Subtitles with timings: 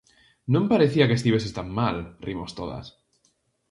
[0.53, 1.95] Non parecía que estiveses tan mal!
[2.21, 2.85] -rimos todas.